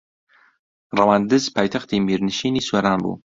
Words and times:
ڕەواندز 0.97 1.43
پایتەختی 1.55 2.03
میرنشینی 2.07 2.65
سۆران 2.67 2.99
بوو 3.03 3.13